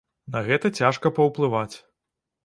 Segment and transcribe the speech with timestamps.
[0.35, 1.75] На гэта цяжка паўплываць.